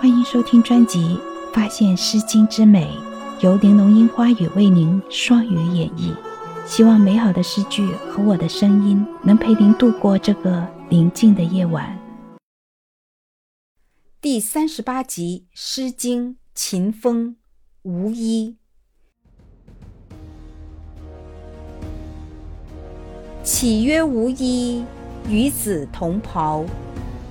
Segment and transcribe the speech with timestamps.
[0.00, 0.98] 欢迎收听专辑
[1.52, 2.86] 《发现诗经之美》，
[3.44, 6.16] 由玲珑樱花雨为您双语演绎。
[6.64, 11.98] 希望美好的诗句和我的声音能陪您度过这个宁静的夜晚。
[14.22, 17.32] 第三十八集《诗经·秦风·
[17.82, 18.56] 无衣》。
[23.44, 24.82] 岂曰无衣，
[25.28, 26.64] 与子同袍。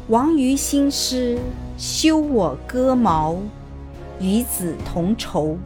[0.09, 1.39] 王于兴师，
[1.79, 3.37] 修我戈矛，
[4.19, 5.57] 与子同仇。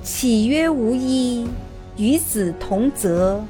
[0.00, 1.48] 岂曰无衣，
[1.96, 3.42] 与子同泽。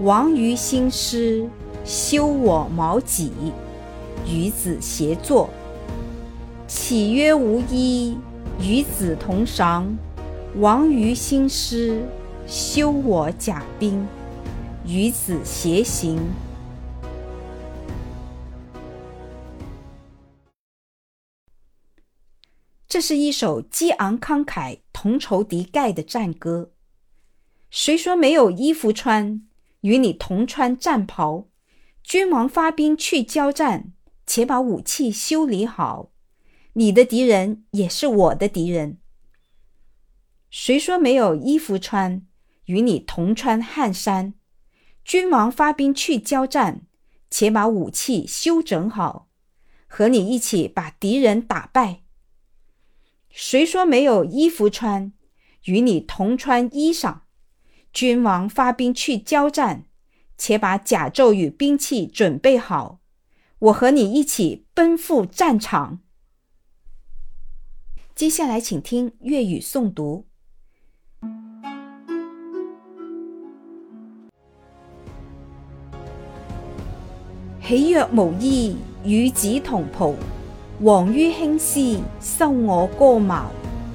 [0.00, 1.46] 王于兴师，
[1.84, 3.30] 修我矛戟，
[4.26, 5.50] 与子偕作。
[6.66, 8.16] 岂曰无衣，
[8.58, 9.84] 与子同裳。
[10.56, 12.00] 王于兴师，
[12.46, 14.06] 修我甲兵，
[14.86, 16.18] 与子偕行。
[22.88, 26.72] 这是一首激昂慷慨、同仇敌忾的战歌。
[27.68, 29.46] 谁说没有衣服穿？
[29.82, 31.48] 与你同穿战袍。
[32.02, 33.92] 君王发兵去交战，
[34.26, 36.10] 且把武器修理好。
[36.72, 38.96] 你的敌人也是我的敌人。
[40.48, 42.26] 谁说没有衣服穿？
[42.64, 44.32] 与你同穿汗衫。
[45.04, 46.86] 君王发兵去交战，
[47.30, 49.28] 且把武器修整好，
[49.86, 52.00] 和你一起把敌人打败。
[53.30, 55.12] 谁说没有衣服穿？
[55.64, 57.20] 与你同穿衣裳。
[57.92, 59.86] 君王发兵去交战，
[60.36, 63.00] 且把甲胄与兵器准备好，
[63.58, 66.00] 我和你一起奔赴战场。
[68.14, 70.26] 接下来，请听粤语诵读：
[77.62, 80.14] 喜若无衣，与子同袍。
[80.80, 83.46] 王于兴师，修我戈矛，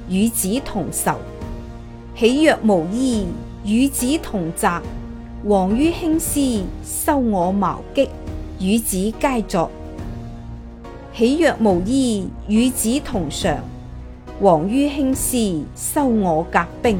[0.06, 1.14] 与子同仇。
[2.14, 3.26] 喜若无衣，
[3.64, 4.82] 与子同泽。
[5.44, 8.10] 王于兴师，修我矛戟，
[8.60, 9.70] 与子偕作。
[11.14, 13.56] 喜若无衣，与子同裳。
[14.40, 16.98] 王于兴师，修我甲兵，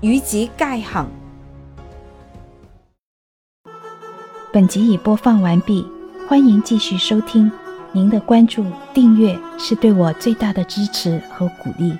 [0.00, 1.06] 与子偕行。
[4.50, 5.86] 本集已播放完毕，
[6.26, 7.52] 欢迎继续收听。
[7.92, 8.64] 您的关注、
[8.94, 11.98] 订阅是对我最大的支持和鼓励。